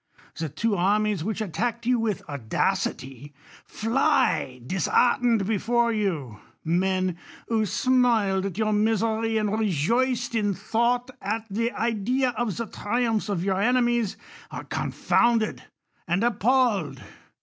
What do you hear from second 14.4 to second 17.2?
are confounded and appalled.